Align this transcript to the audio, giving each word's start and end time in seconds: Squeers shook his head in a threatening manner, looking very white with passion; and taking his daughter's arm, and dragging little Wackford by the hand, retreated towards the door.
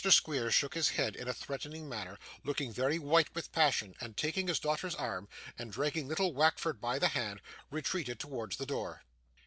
Squeers 0.09 0.55
shook 0.55 0.73
his 0.73 0.89
head 0.89 1.15
in 1.15 1.27
a 1.27 1.31
threatening 1.35 1.87
manner, 1.87 2.17
looking 2.43 2.73
very 2.73 2.97
white 2.97 3.27
with 3.35 3.51
passion; 3.51 3.93
and 4.01 4.17
taking 4.17 4.47
his 4.47 4.57
daughter's 4.59 4.95
arm, 4.95 5.29
and 5.59 5.71
dragging 5.71 6.07
little 6.07 6.33
Wackford 6.33 6.81
by 6.81 6.97
the 6.97 7.09
hand, 7.09 7.39
retreated 7.69 8.19
towards 8.19 8.57
the 8.57 8.65
door. 8.65 9.03